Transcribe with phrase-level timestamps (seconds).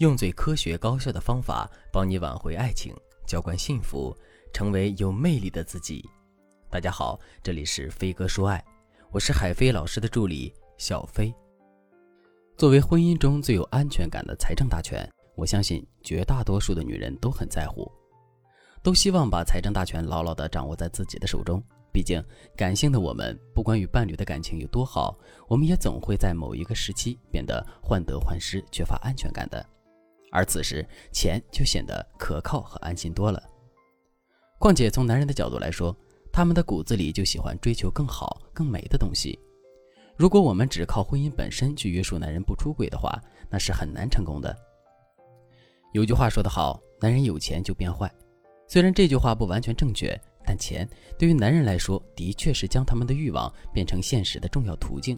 [0.00, 2.94] 用最科学高效的方法帮你挽回爱情，
[3.26, 4.16] 浇灌幸福，
[4.50, 6.02] 成为有魅力的自己。
[6.70, 8.64] 大家好，这里是飞哥说爱，
[9.10, 11.30] 我是海飞老师的助理小飞。
[12.56, 17.86] 作为婚姻中最有安全感的财政大权，我相信绝大多数的女人都很在乎，
[18.82, 21.62] 都希望把财政大权牢牢地掌握在自己的手中。
[21.92, 22.24] 毕竟，
[22.56, 29.62] 感性的我们，不管与伴侣的感情有多好，我们也总会在某一个时期变得患得患失、缺乏安全感的。
[30.30, 33.42] 而此时，钱就显得可靠和安心多了。
[34.58, 35.96] 况且，从男人的角度来说，
[36.32, 39.38] 他们的骨子里就喜欢追求更好、更美的东西。
[40.16, 44.56] 如果我们只靠婚姻本身去约束男人不出轨的话，那是很难成功的。
[45.92, 48.12] 有句话说得好：“男人有钱就变坏。”
[48.68, 50.20] 虽然这句话不完全正确。
[50.42, 55.16] 但钱对于男人来说，的确是将他们的欲望变成现实的重要途径。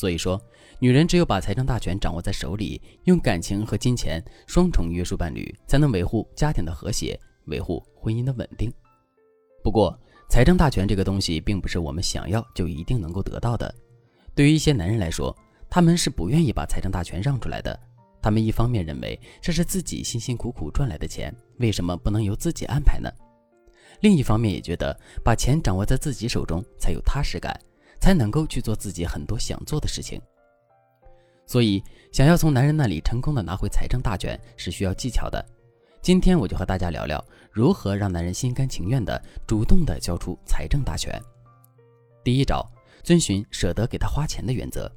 [0.00, 0.40] 所以说，
[0.78, 8.72] 女人只有把财政大权掌握在手里，用感情和金钱双重约束伴侣，才能维护家庭的和谐，维护婚姻的稳定。
[9.62, 9.94] 不过，
[10.30, 13.74] 财政大权这个东西，并不是我们想要就一定能够得到的。
[14.34, 15.36] 对于一些男人来说，
[15.68, 17.78] 他们是不愿意把财政大权让出来的。
[18.22, 23.10] 他们一方面认为这是自己辛辛苦苦赚来的钱，为什么不能由自己安排呢？
[24.00, 27.54] 另一方面也觉得把钱掌握在自己手中才有踏实感，
[28.00, 30.20] 才能够去做自己很多想做的事情。
[31.46, 35.44] 所以，想要从男人那里成功的拿回财政大权是需要技巧的。
[36.00, 41.20] 今天我就和大家聊聊如何让男人心甘情愿的主动的交出财政大权。
[42.24, 42.64] 第一招，
[43.02, 44.90] 遵循舍得给他花钱的原则。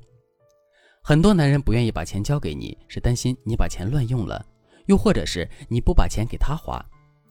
[1.04, 4.46] 很多男人不愿意把钱交给你，是担心你把钱乱用了，
[4.86, 6.82] 又或者是你不把钱给他花。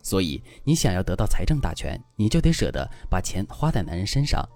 [0.02, 4.46] 所以，你想要得到财政大权，你就得舍得把钱花在男人身上。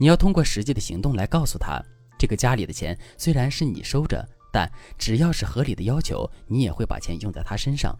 [0.00, 1.78] 你要通过实际的行动来告诉他，
[2.18, 7.94] 这个家里的钱虽然是你收着，但只要是合理的要求，你也会把钱用在他身上。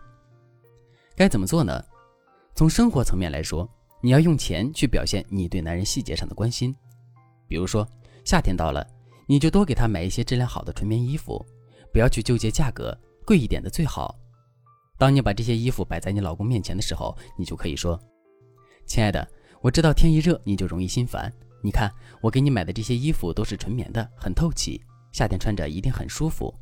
[1.15, 1.85] 该怎么做呢？
[2.55, 3.69] 从生活层面来说，
[4.01, 6.75] 你要用钱去表现你对男人细节上的关心。
[7.47, 7.87] 比如说，
[8.25, 8.87] 夏天到了，
[9.27, 11.45] 你就多给他买一些质量好的纯棉衣服，
[11.93, 14.19] 不要去纠结价格，贵一点的最好。
[14.97, 18.01] 当你把这些衣服摆在你老公面前的时候，你就可以说
[18.89, 19.29] ：“亲爱的，
[19.61, 21.31] 我知道天一热你就容易心烦。
[21.63, 24.83] 你看我给你买的这些衣服都是纯棉的，很透气，
[25.13, 26.55] 夏天穿着一定很舒服。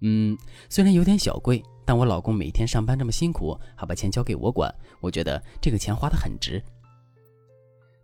[0.00, 0.36] 嗯，
[0.68, 6.62] 虽然有点小贵，但我老公每天上班这么辛苦，还把钱交给我管，我觉得这个钱花得很值。”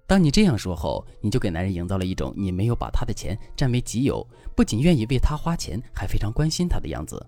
[0.06, 4.26] 当你这样说后，你就给男人营造了一种你没有把他的钱占为己有，
[4.56, 7.22] 不仅愿意为他花钱，还非常关心他的样子。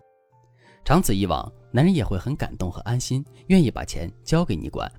[0.83, 4.91] 长此以往，男人也会很感动和安心，愿意把钱交给你管。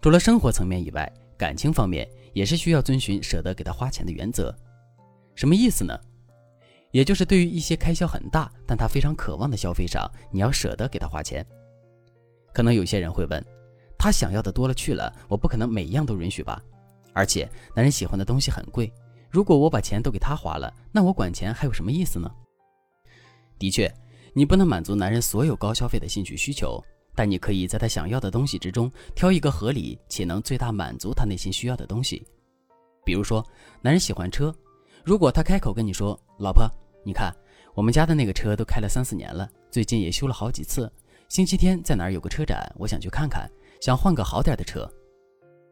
[0.00, 4.54] 除了生活层面以外，感情方面也是需要遵循舍得给他花钱的原则。
[5.34, 5.98] 什么意思呢？
[6.90, 11.46] 也就是对于一些开销很大，但他非常渴望的消费上，你要舍得给他花钱。
[12.52, 13.44] 可能有些人会问，
[13.98, 16.60] 他想要的多了去了，我不可能每样都允许吧？
[17.12, 18.92] 而且男人喜欢的东西很贵，
[19.30, 22.30] 如果我把钱都给他花了，那我管钱还有什么意思呢？
[23.58, 23.92] 的确。
[24.32, 26.80] 你不能满足男人所有高消费的兴趣需求，
[27.20, 32.26] 但你可以在他想要的东西之中挑一个合理且能最大满足他内心需要的东西。
[33.04, 33.46] 比如说，
[33.82, 34.50] 男人喜欢车，
[35.04, 36.66] 如果他开口跟你说：“老婆，
[37.04, 37.30] 你看
[37.74, 40.90] 我们家的那个车都开了三四年了，最近也修了好几次。
[41.28, 43.46] 星期天在哪儿有个车展，我想去看看，
[43.82, 44.90] 想换个好点的车。”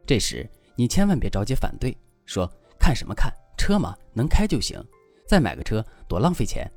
[0.05, 3.33] 这时你千万别着急反对，说：“看什么看？
[3.57, 4.79] 车嘛，能开就行，
[5.27, 6.71] 再买个车多浪费钱。”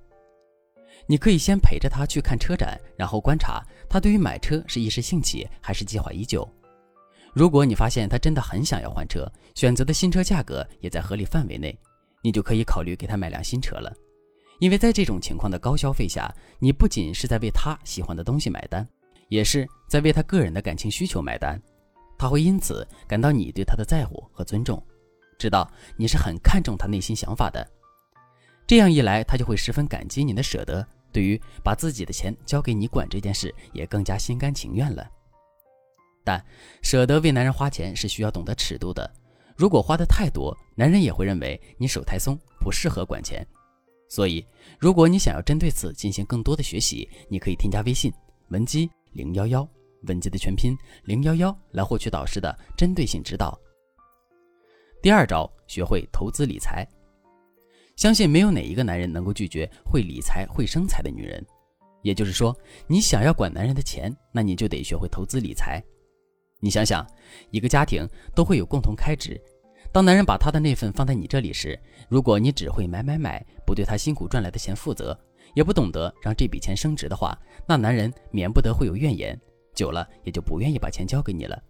[1.08, 3.60] 你可以先陪着他去看车展，然后观察
[3.92, 6.48] 他对于买车是一时兴起还是计划已久。
[7.34, 11.78] 如果你发现他真的很想要换车，选择的新车价格也在合理范围内，
[12.22, 13.92] 你就可以考虑给他买辆新车了。
[14.60, 18.86] 因为在这种情况的高消费下，你不仅是在为他喜欢的东西买单，
[19.28, 21.60] 也是在为他个人的感情需求买单。
[22.18, 24.82] 他会因此感到你对他的在乎和尊重，
[25.38, 27.70] 知道你是很看重他内心想法的。
[28.66, 35.08] 这样一来，他就会十分感激你的舍得，对于把自己的钱交给你管这件事，也更加心甘情愿了。
[36.24, 36.44] 但
[36.82, 39.12] 舍得为男人花钱是需要懂得尺度的，
[39.56, 43.46] 如果花的太多，男人也会认为你手太松，不适合管钱。
[44.08, 44.46] 所以，
[44.78, 48.12] 如果你想要针对此进行更多的学习，你可以添加微信
[48.48, 49.66] 文姬零幺幺，
[50.02, 53.58] 文姬的全拼零幺幺，来获取导师的针对性指导。
[55.00, 56.86] 第二招，学会投资理财。
[57.96, 61.44] 相信没有哪一个男人能够拒绝会理财、会生财的女人。
[62.02, 62.56] 也就是说，
[62.86, 65.82] 你想要管男人的钱，那你就得学会投资理财。
[66.58, 67.06] 你想想，
[67.50, 69.40] 一个家庭都会有共同开支，
[69.92, 71.78] 当男人把他的那份放在你这里时，
[72.08, 75.16] 如果你只会买买买，不对他辛苦赚来的钱负责，
[75.54, 79.38] 也不懂得让这笔钱升值的话，那男人免不得会有怨言，
[79.74, 81.62] 久了也就不愿意把钱交给你了。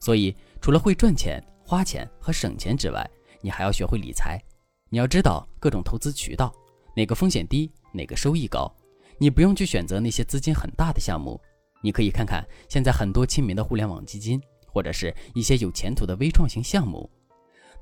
[0.00, 3.06] 所以，除了会赚钱、花钱和省钱之外，
[3.42, 4.40] 你还要学会理财。
[4.88, 6.54] 你要知道各种投资渠道，
[6.94, 8.72] 哪个风险低，哪个收益高。
[9.18, 11.40] 你不用去选择那些资金很大的项目，
[11.82, 17.10] 你可以看看现在很多亲民的互联网基金，或者是一些有前途的微创型项目。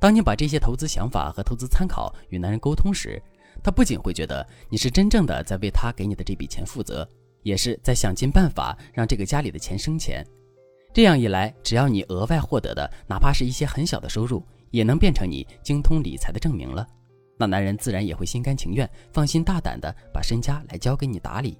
[0.00, 3.22] 当你把这些投资想法和投资参考与男人沟通时，
[3.62, 7.06] 他不仅会觉得你是真正的在为他给你的这笔钱负责，
[7.42, 10.26] 也是在想尽办法让这个家里的钱生钱。
[10.92, 16.84] 这样一来，只要你额外获得的哪怕是一些很小的收入，也能变成你精通理财的证明了。
[17.38, 21.56] 那男人自然也会心甘情愿、放心大胆的把身家来交给你打理。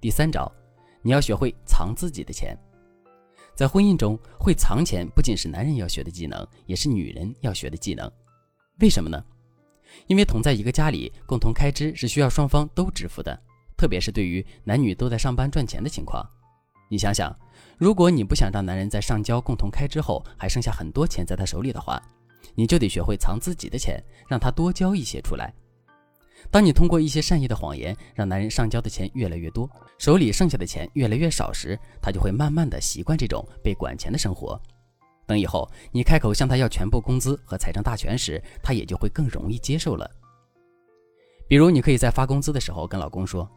[0.00, 0.50] 第三招，
[1.02, 2.56] 你要学会藏自己的钱。
[3.56, 8.08] 在婚姻中，会藏钱不仅是男人要学的技能，也是女人要学的技能。
[8.78, 9.20] 为什么呢？
[10.06, 13.36] 因为同在一个家里，共同开支是需要双方都支付的，
[13.76, 16.24] 特别是对于男女都在上班赚钱的情况。
[16.90, 17.34] 你想想。
[17.78, 22.02] 如果你不想让男人在上交共同开支后还剩下很多钱在他手里的话，
[22.54, 25.54] 你就得学会藏自己的钱，让他多交一些出来。
[26.50, 34.60] 当你通过一些善意的谎言让男人上交的钱越来越多，手里剩下的钱越来越少时，他就会慢慢的习惯这种被管钱的生活。
[35.26, 40.10] 等以后你开口向他要全部工资和财政大权时，他也就会更容易接受了。
[41.46, 43.48] 比如，你可以在发工资的时候跟老公说：“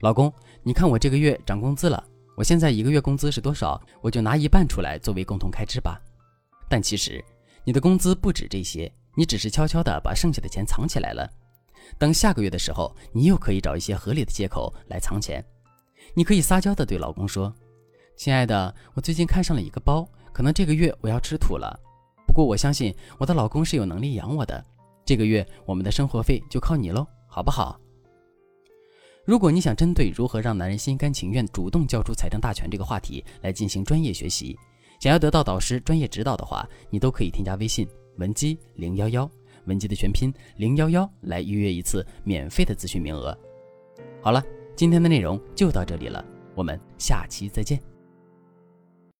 [0.00, 0.32] 老公，
[0.62, 2.02] 你看我这个月涨工资了。”
[2.36, 5.98] 我现在一个月工资是多少，我就拿一半出来作为共同开支吧。
[6.68, 7.24] 但其实
[7.64, 11.28] 你的工资不止这些，你只是悄悄的把剩下的钱藏起来了。
[11.98, 15.42] 等下个月的时候，你又可以找一些合理的借口来藏钱。
[16.12, 17.52] 你可以撒娇的对老公说
[18.18, 21.78] ：“亲爱的，我最近看上了一个包，可能这个月我要吃土了。
[22.26, 24.62] 不过我相信我的老公是有能力养我的，
[25.06, 27.80] 这个月我们的生活费就靠你喽，好不好？”
[29.26, 34.56] 如果你想针对如何让男人心甘情愿主动交出财政大权这个话题来进行专业学习，
[35.00, 37.88] 想要得到导师专业指导的话，你都可以添加微信
[38.18, 39.28] 文姬零幺幺，
[39.64, 43.36] 文姬的全拼零幺幺来预约一次免费的咨询名额。
[44.22, 44.40] 好了，
[44.76, 46.24] 今天的内容就到这里了，
[46.54, 47.82] 我们下期再见。